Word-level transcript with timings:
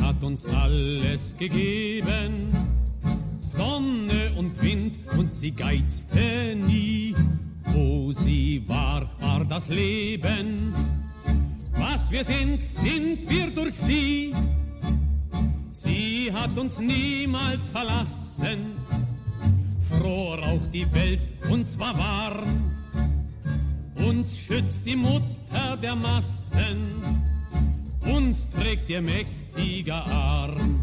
Hat 0.00 0.22
uns 0.22 0.46
alles 0.46 1.36
gegeben, 1.36 2.52
Sonne 3.38 4.32
und 4.36 4.60
Wind, 4.62 4.98
und 5.18 5.32
sie 5.32 5.52
geizte 5.52 6.56
nie. 6.56 7.14
Wo 7.72 8.12
sie 8.12 8.62
war, 8.66 9.10
war 9.20 9.44
das 9.44 9.68
Leben. 9.68 10.74
Was 11.72 12.10
wir 12.10 12.24
sind, 12.24 12.62
sind 12.62 13.28
wir 13.28 13.50
durch 13.50 13.74
sie. 13.74 14.34
Sie 15.70 16.30
hat 16.32 16.56
uns 16.56 16.78
niemals 16.78 17.68
verlassen. 17.68 18.76
Froh 19.78 20.34
raucht 20.34 20.72
die 20.72 20.92
Welt, 20.94 21.26
und 21.50 21.66
zwar 21.68 21.96
warm. 21.98 22.74
Uns 23.96 24.38
schützt 24.38 24.84
die 24.86 24.96
Mutter 24.96 25.76
der 25.80 25.96
Massen. 25.96 27.33
Uns 28.24 28.48
trägt 28.48 28.88
ihr 28.88 29.02
mächtiger 29.02 30.02
Arm. 30.06 30.80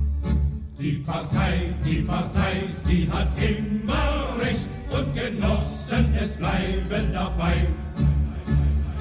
Die 0.79 1.01
Partei, 1.03 1.73
die 1.83 2.03
Partei, 2.03 2.69
die 2.87 3.09
hat 3.11 3.29
immer 3.37 4.37
Recht 4.39 4.69
und 4.91 5.11
Genossen, 5.15 6.13
es 6.21 6.35
bleiben 6.35 7.11
dabei. 7.11 7.65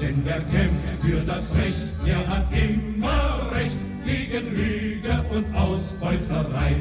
Denn 0.01 0.21
wer 0.23 0.39
kämpft 0.39 0.89
für 1.01 1.21
das 1.21 1.53
Recht, 1.53 1.93
der 2.03 2.27
hat 2.27 2.47
immer 2.51 3.51
Recht 3.51 3.77
gegen 4.03 4.55
Lüge 4.55 5.23
und 5.29 5.45
Ausbeuterei. 5.55 6.77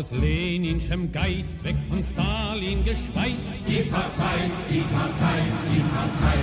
Aus 0.00 0.12
Leninschem 0.12 1.12
Geist 1.12 1.62
wächst 1.62 1.86
von 1.88 2.02
Stalin 2.02 2.82
geschweißt 2.84 3.46
Die 3.68 3.82
Partei, 3.82 4.50
die 4.70 4.80
Partei, 4.80 5.42
die 5.70 5.80
Partei. 5.80 6.38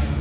Der 0.00 0.11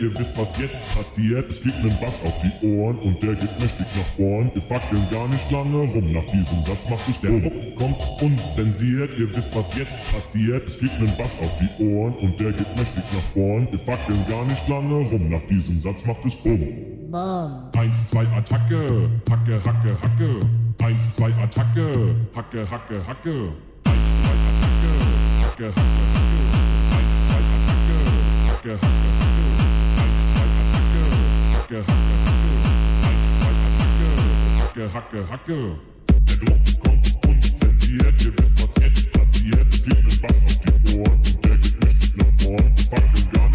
ihr 0.00 0.18
wisst 0.18 0.36
was 0.38 0.58
jetzt 0.58 0.78
passiert. 0.94 1.50
Es 1.50 1.58
fliegt 1.58 1.82
nen 1.82 1.96
Bass 2.00 2.20
auf 2.24 2.34
die 2.42 2.66
Ohren 2.66 2.98
und 2.98 3.22
der 3.22 3.34
geht 3.34 3.60
mächtig 3.60 3.86
nach 3.96 4.16
vorn. 4.16 4.50
Wir 4.54 4.62
fackeln 4.62 5.06
gar 5.10 5.28
nicht 5.28 5.50
lange 5.50 5.78
rum, 5.78 6.12
nach 6.12 6.24
diesem 6.26 6.64
Satz 6.64 6.88
macht 6.88 7.08
es 7.08 7.20
Der 7.20 7.40
Druck 7.40 7.76
kommt 7.76 7.98
unzensiert, 8.22 9.10
ihr 9.18 9.34
wisst 9.34 9.54
was 9.54 9.76
jetzt 9.76 9.96
passiert. 10.12 10.66
Es 10.66 10.76
fliegt 10.76 11.00
nen 11.00 11.16
Bass 11.16 11.36
auf 11.40 11.52
die 11.58 11.84
Ohren 11.84 12.14
und 12.14 12.38
der 12.38 12.52
geht 12.52 12.76
mächtig 12.76 13.04
nach 13.12 13.32
vorn. 13.34 13.68
Wir 13.70 13.78
fackeln 13.78 14.24
gar 14.28 14.44
nicht 14.44 14.68
lange 14.68 15.08
rum, 15.08 15.30
nach 15.30 15.42
diesem 15.48 15.80
Satz 15.80 16.04
macht 16.04 16.24
es 16.24 16.34
Bumm. 16.36 16.68
Bam. 17.10 17.70
Eins, 17.76 18.10
zwei, 18.10 18.26
Attacke, 18.36 19.08
Hacke, 19.30 19.62
Hacke, 19.64 19.96
Hacke. 20.02 20.40
Eins, 20.82 21.16
zwei, 21.16 21.32
Attacke, 21.32 22.14
Hacke, 22.34 22.70
Hacke, 22.70 23.06
Hacke. 23.06 23.52
Eins, 23.84 24.08
zwei, 24.20 24.36
Attacke, 24.48 24.96
Hacke, 25.06 25.36
Hacke, 25.48 25.96
Hacke. 25.96 26.38
Eins, 26.94 27.14
zwei, 27.28 27.38
Attacke, 27.38 27.98
Hacke, 28.50 28.72
Hacke, 28.72 28.72
Hacke. 28.74 29.27
Hacke, 31.68 31.84
Hacke, 31.84 32.08
Hacke. 33.78 34.88
Hacke, 34.88 34.88
Hacke, 34.88 35.20
Hacke. 35.28 35.76
Der 36.08 36.36
Druck 36.38 36.80
kommt 36.82 37.26
unzensiert, 37.26 38.24
ihr 38.24 38.32
wisst, 38.38 38.62
was 38.62 38.72
jetzt 38.82 39.12
passiert. 39.12 39.74
Fliegt 39.74 40.04
nen 40.04 40.20
Bass 40.22 40.36
auf 40.46 40.56
die 40.64 40.96
Ohren 40.96 41.20
der 41.44 41.56
geht 41.58 41.84
mächtig 41.84 42.16
nach 42.16 42.32
vorn. 42.42 42.74
Fackeln 42.88 43.30
gar 43.32 43.47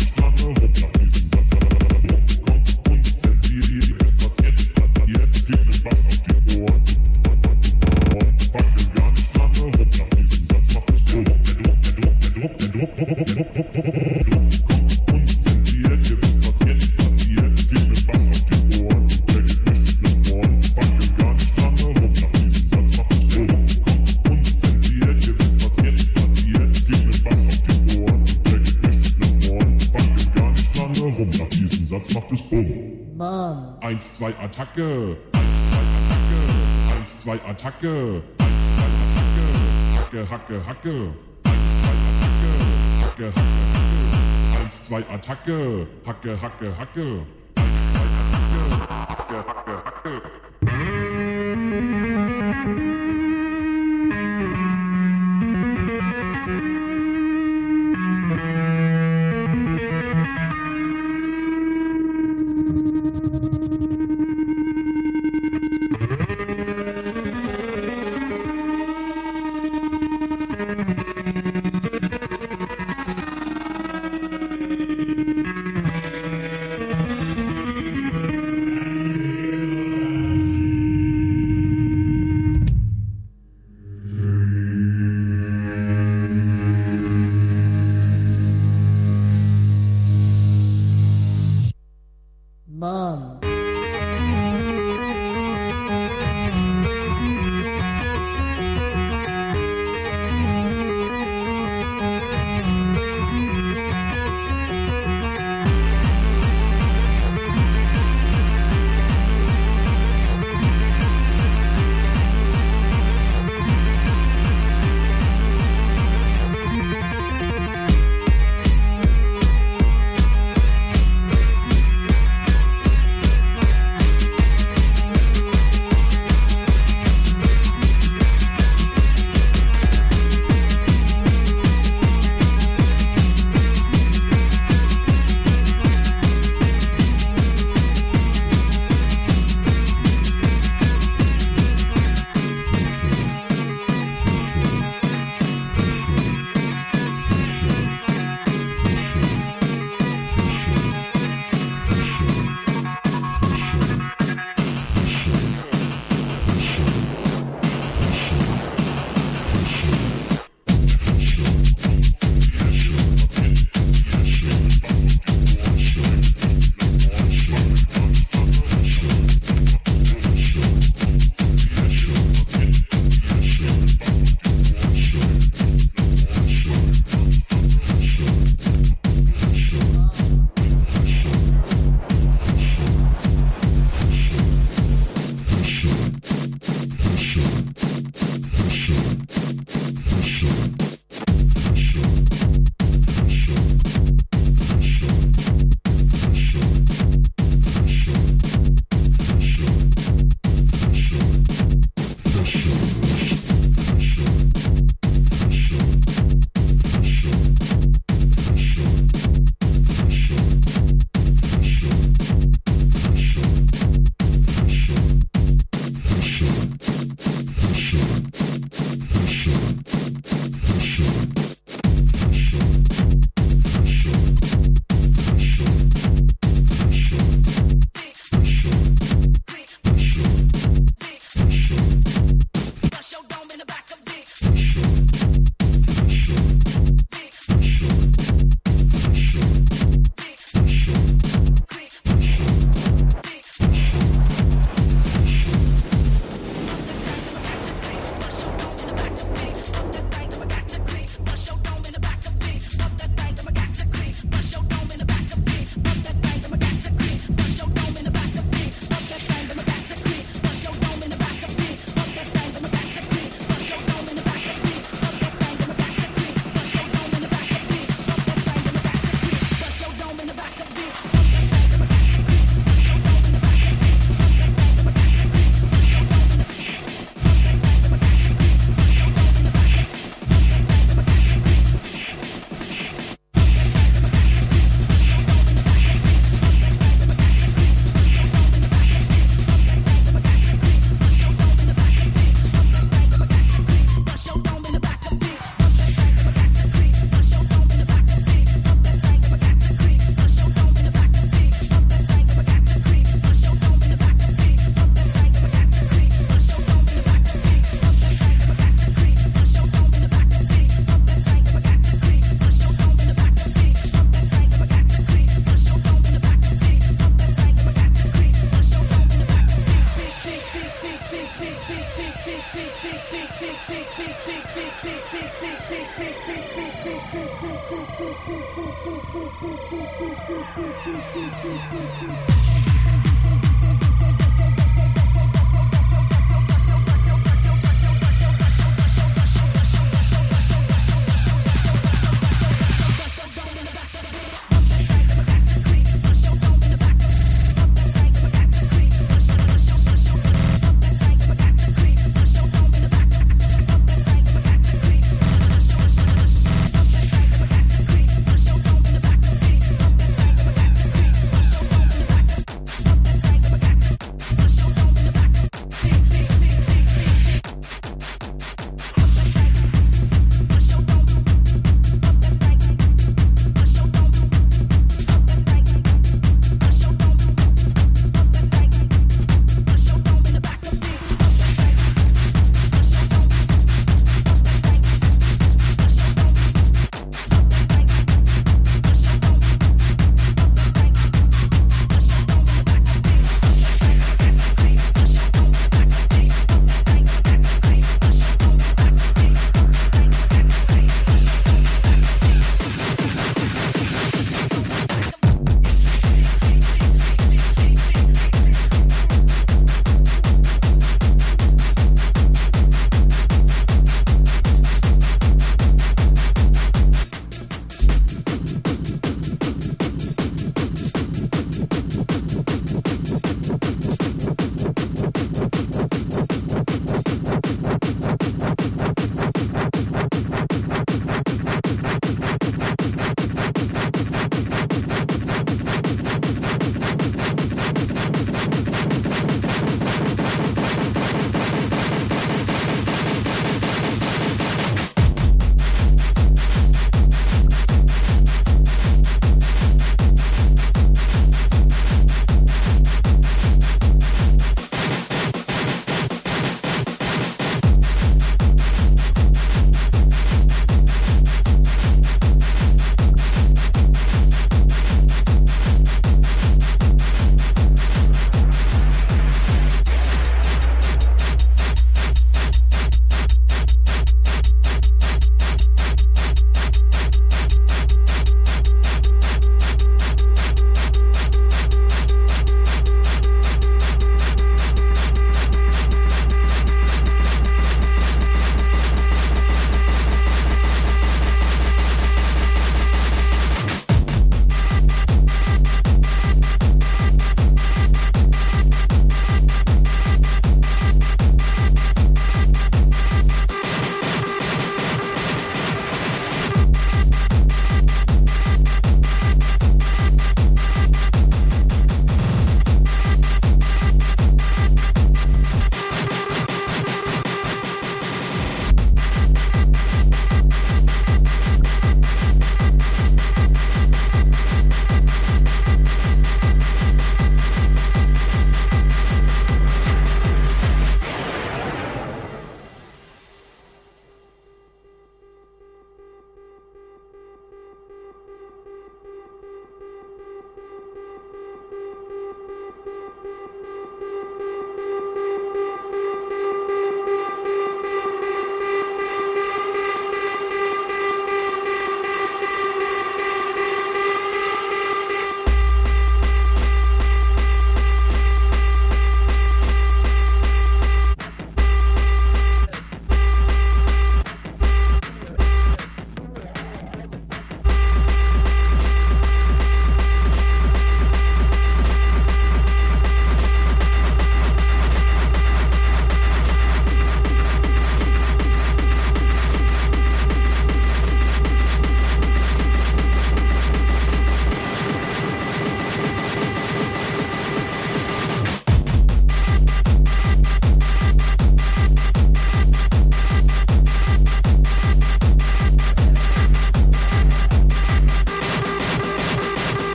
Hacke, 37.63 38.21
Hacke, 40.01 40.25
Hacke. 40.27 40.27
Attacke. 40.27 40.27
Hacke, 40.27 40.59
Hacke, 40.65 40.91
Hacke. 42.99 43.33
Eins, 44.59 44.83
zwei, 44.83 45.01
Attacke. 45.03 45.87
Hacke, 46.05 46.35
Hacke, 46.41 46.75
Hacke. 46.77 47.25
Hacke, 49.15 49.43
Hacke, 49.47 49.75
Hacke. 49.85 50.42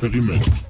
Experiment. 0.00 0.67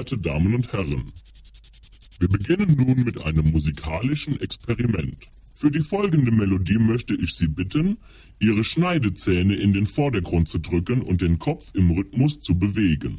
Sehr 0.00 0.16
geehrte 0.16 0.30
Damen 0.30 0.54
und 0.54 0.72
Herren, 0.72 1.12
wir 2.20 2.28
beginnen 2.28 2.74
nun 2.74 3.04
mit 3.04 3.22
einem 3.22 3.50
musikalischen 3.50 4.40
Experiment. 4.40 5.18
Für 5.54 5.70
die 5.70 5.80
folgende 5.80 6.30
Melodie 6.30 6.78
möchte 6.78 7.14
ich 7.14 7.34
Sie 7.34 7.48
bitten, 7.48 7.98
Ihre 8.38 8.64
Schneidezähne 8.64 9.56
in 9.56 9.74
den 9.74 9.84
Vordergrund 9.84 10.48
zu 10.48 10.58
drücken 10.58 11.02
und 11.02 11.20
den 11.20 11.38
Kopf 11.38 11.72
im 11.74 11.90
Rhythmus 11.90 12.40
zu 12.40 12.58
bewegen. 12.58 13.18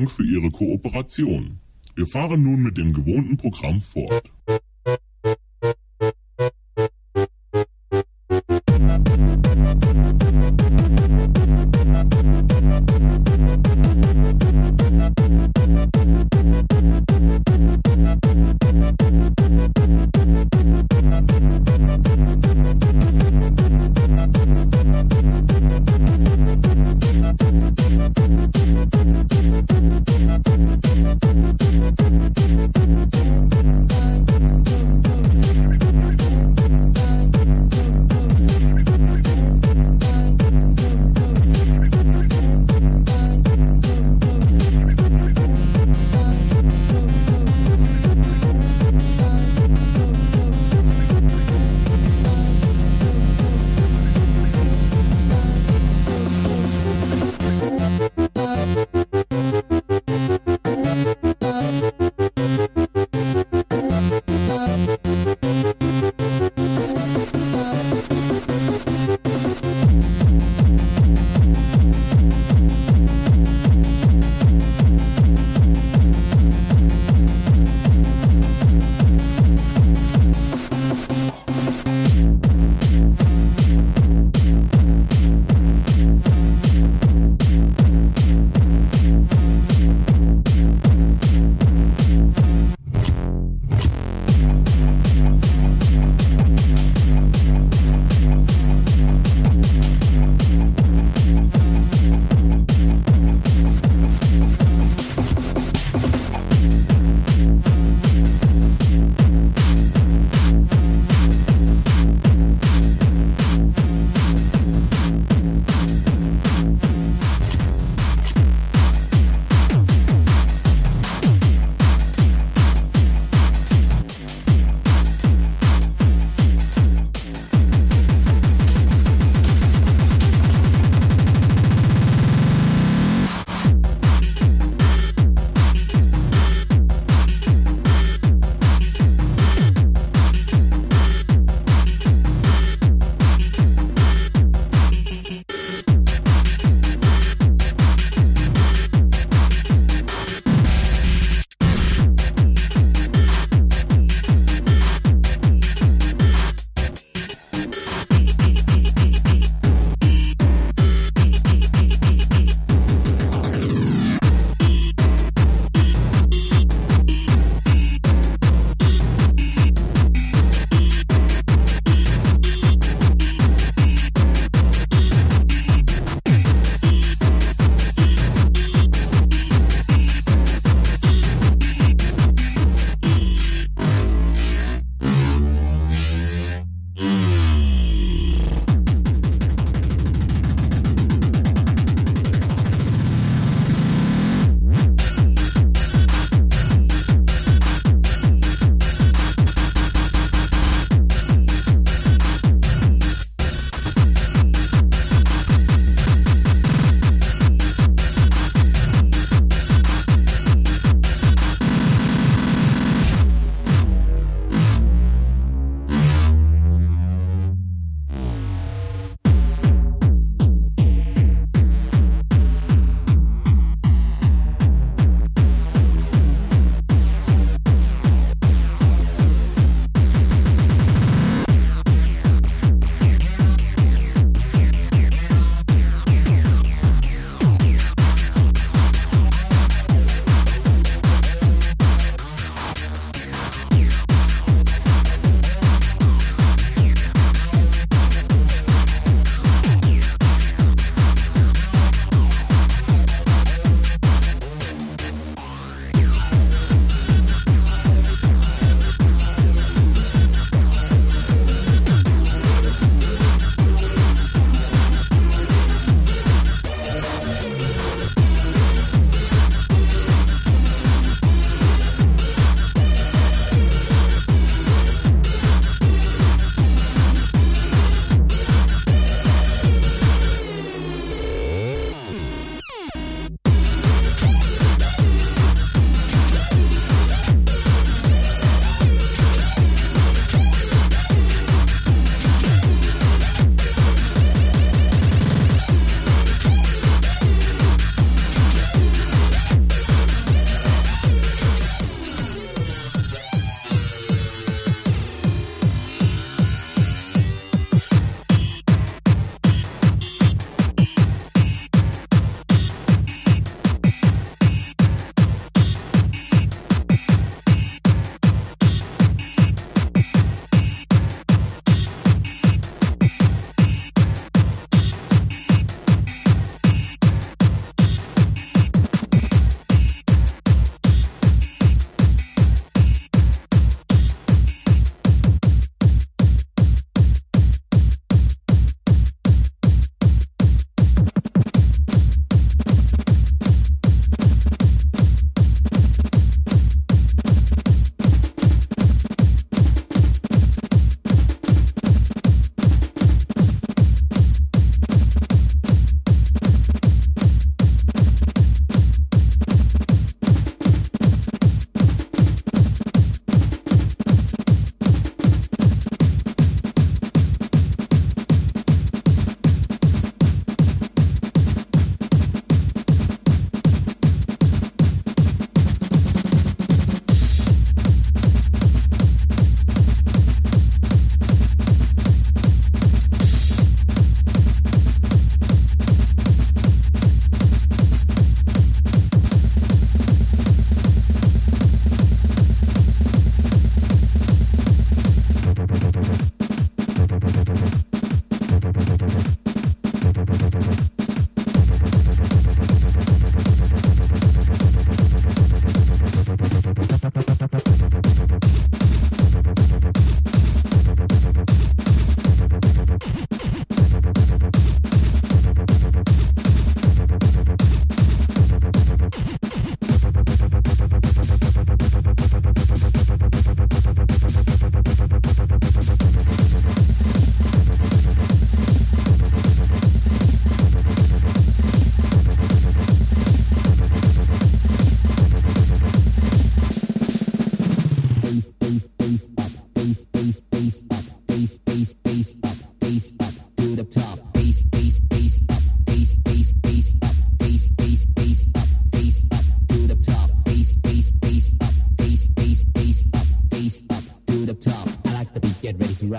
Dank 0.00 0.10
für 0.10 0.24
Ihre 0.24 0.50
Kooperation. 0.50 1.60
Wir 1.94 2.06
fahren 2.06 2.42
nun 2.42 2.62
mit 2.62 2.78
dem 2.78 2.94
gewohnten 2.94 3.36
Programm 3.36 3.82
fort. 3.82 4.30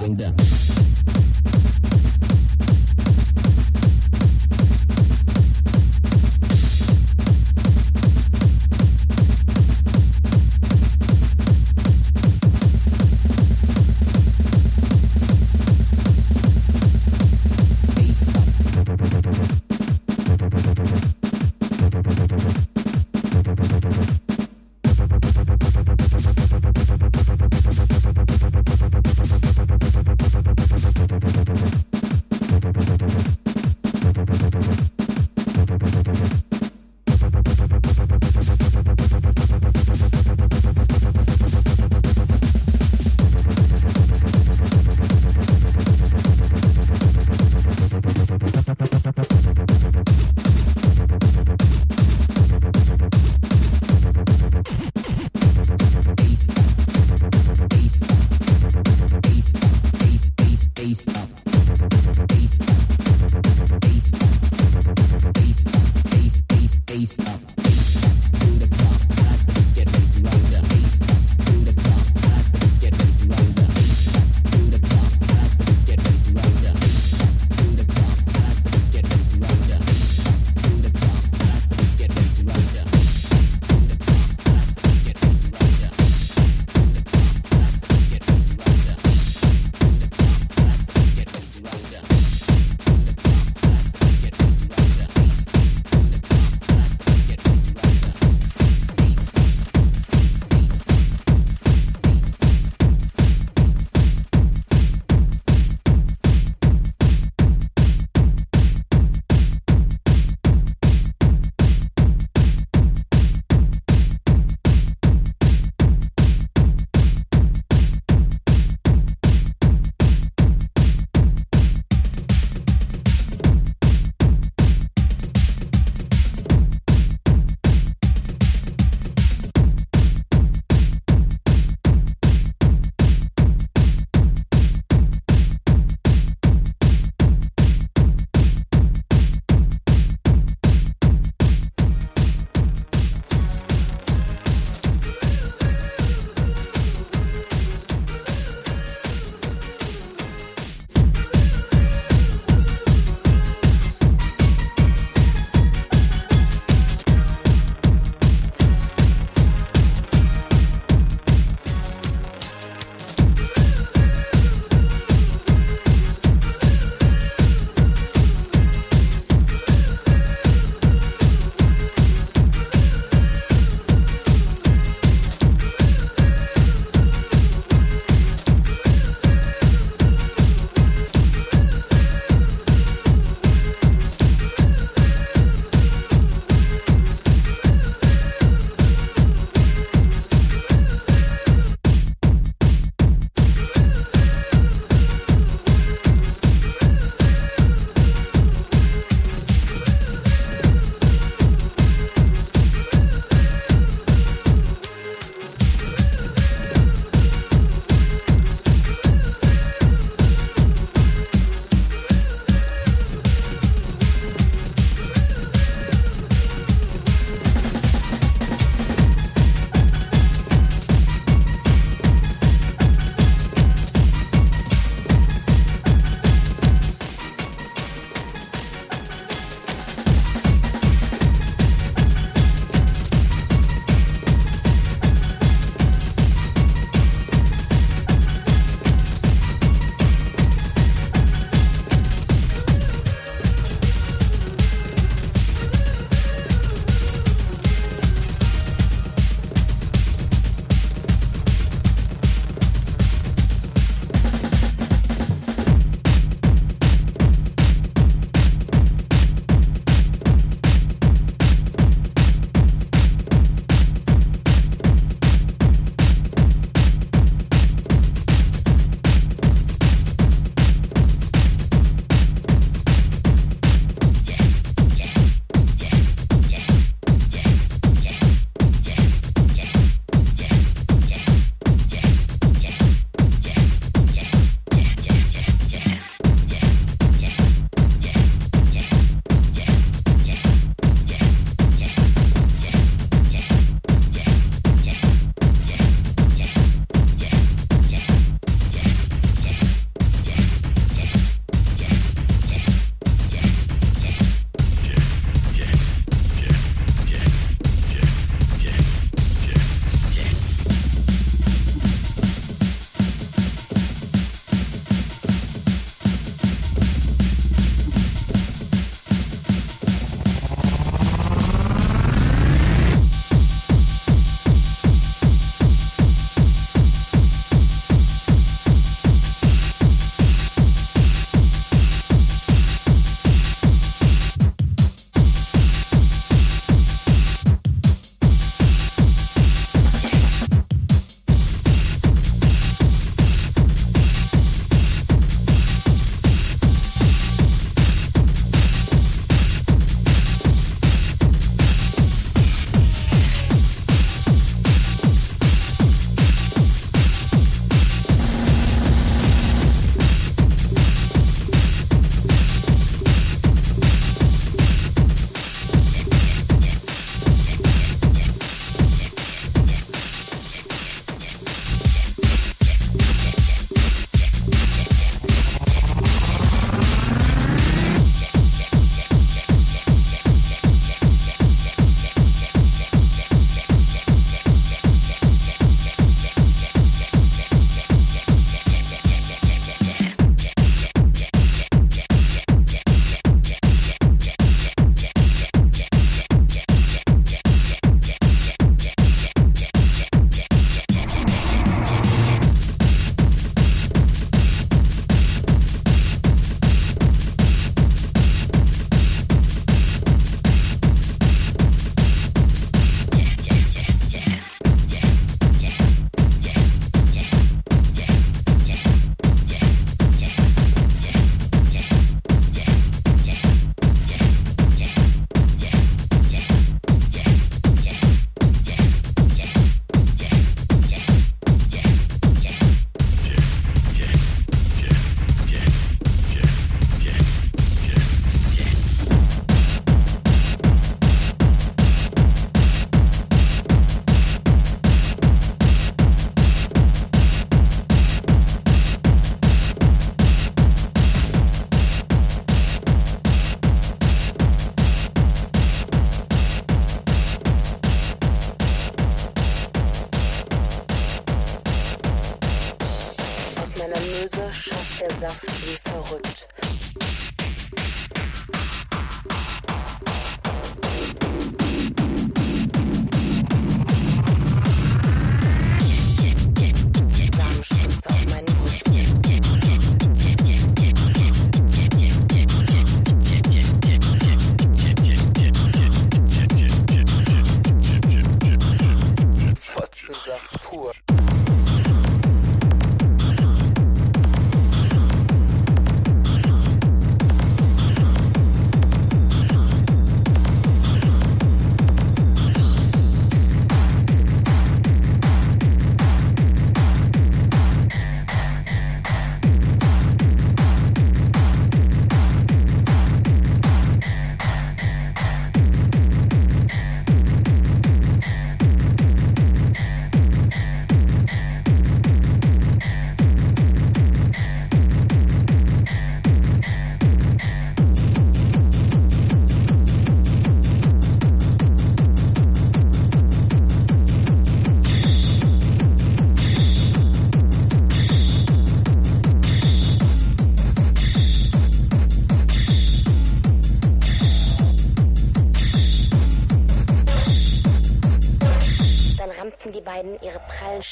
Going 0.01 0.15
down. 0.15 0.40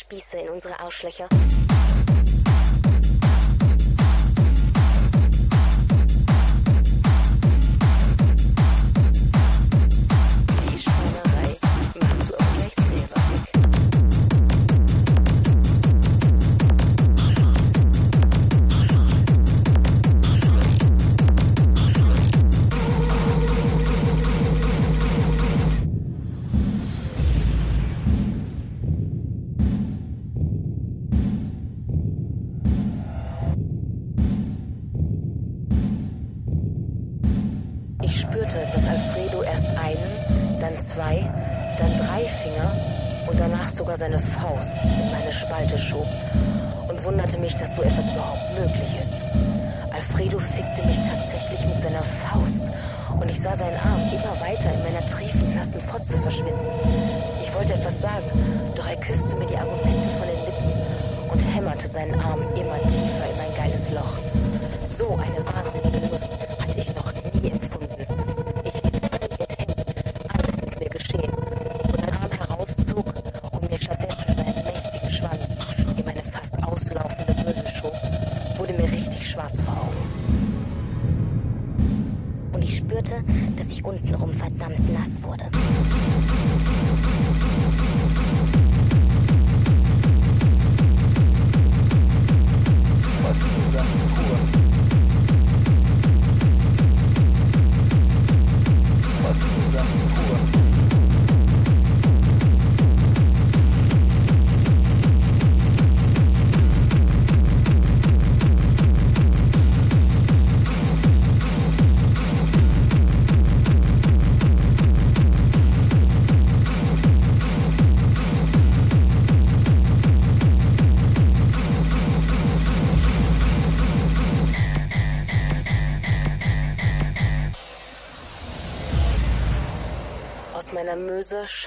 Spieße 0.09 0.37
in 0.37 0.49
unsere 0.49 0.79
Arschlöcher. 0.79 1.29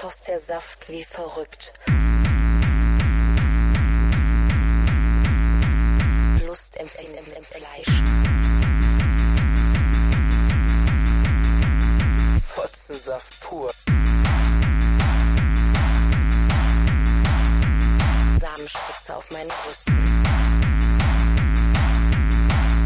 schoss 0.03 0.19
der 0.23 0.37
Saft 0.37 0.89
wie 0.89 1.05
verrückt. 1.05 1.71
Lust 6.45 6.75
empfing 6.75 7.13
ins 7.13 7.47
Fleisch. 7.47 8.03
Fotzensaft 12.41 13.39
pur. 13.39 13.71
Samenspritze 18.37 19.15
auf 19.15 19.31
meinen 19.31 19.47
Brüsten 19.47 19.97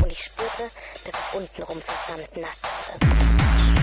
und 0.03 0.11
ich 0.11 0.23
spürte, 0.23 0.69
dass 1.03 1.13
ich 1.19 1.35
untenrum 1.35 1.81
verdammt 1.81 2.37
nass 2.37 2.61
wurde. 2.91 3.76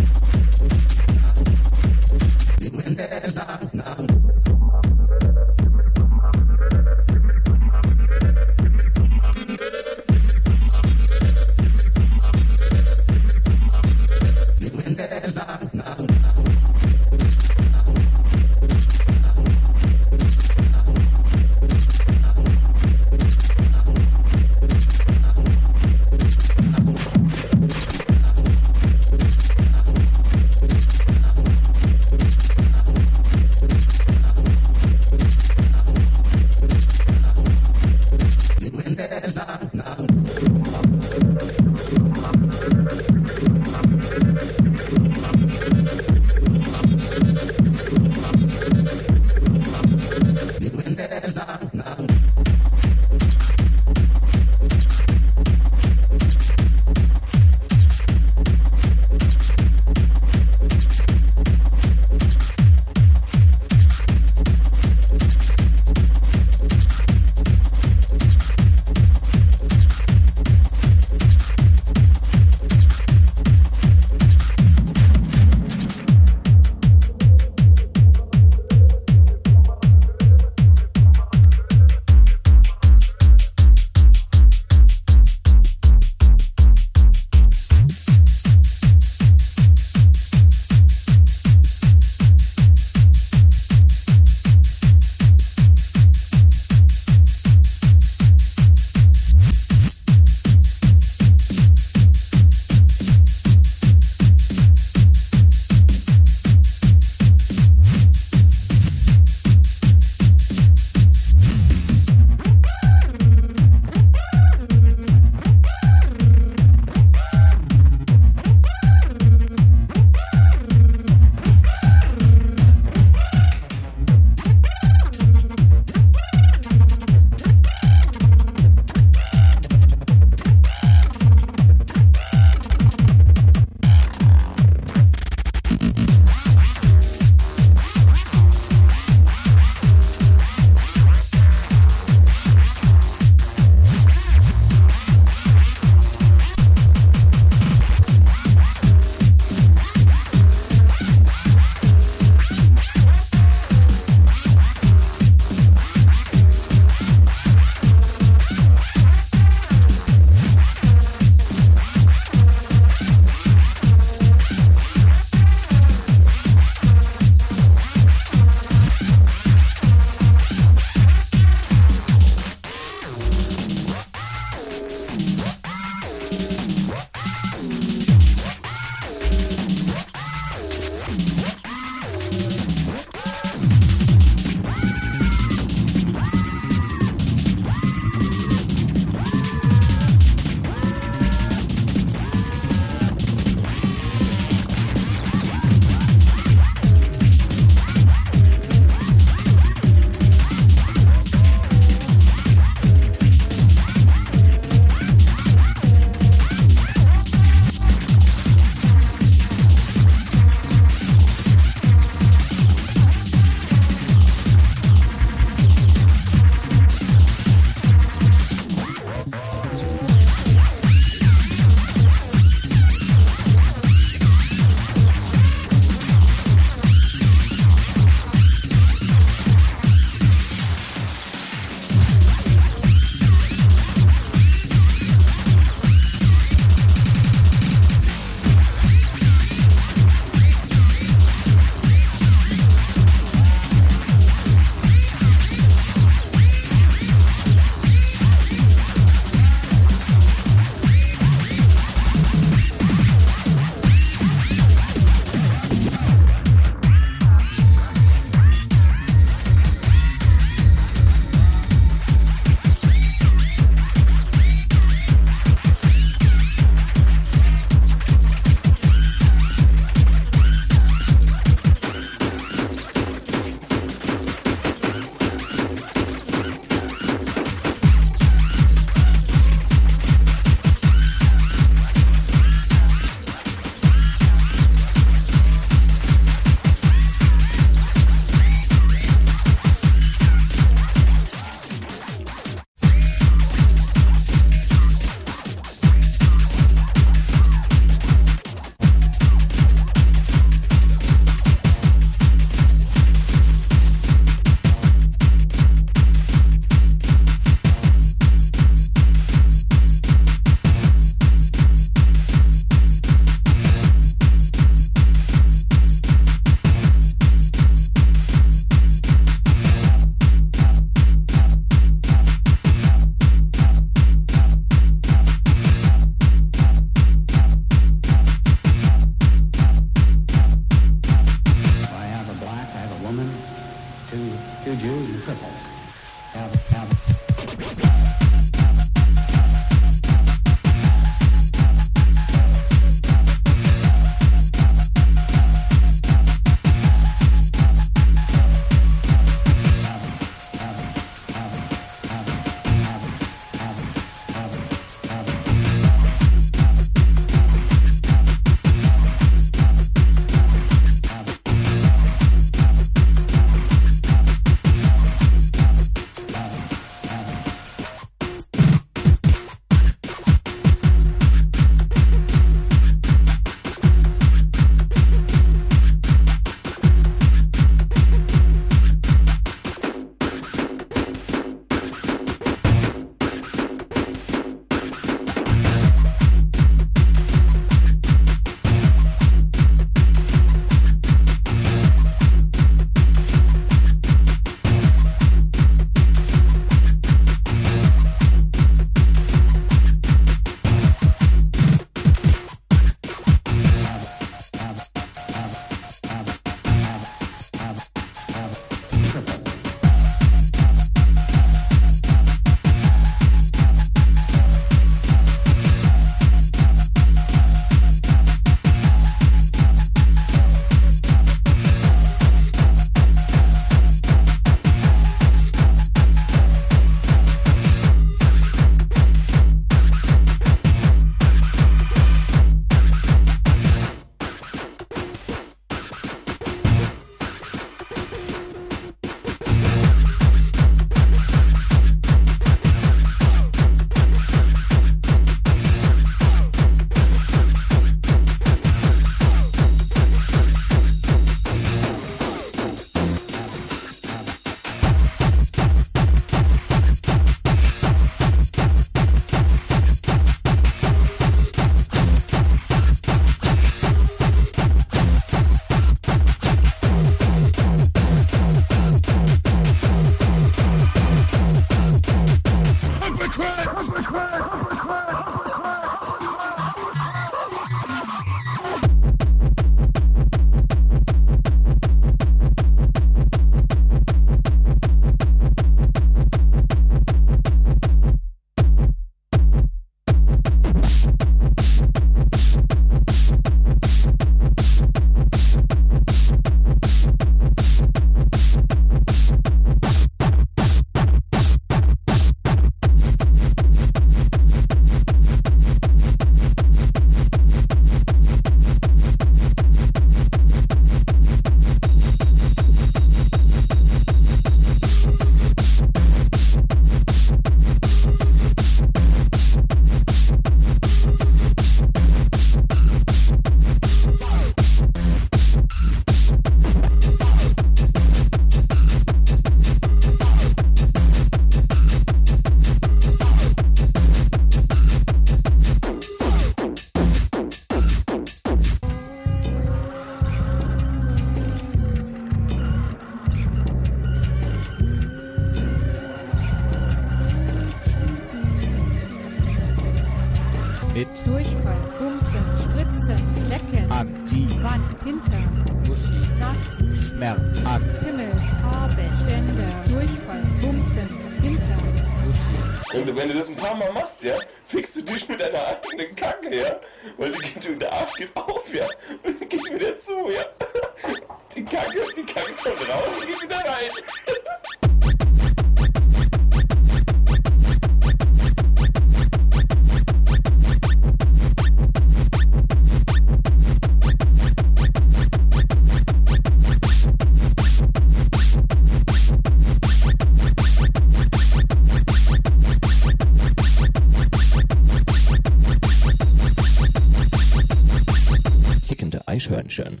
Eichhörnchen. 599.34 600.00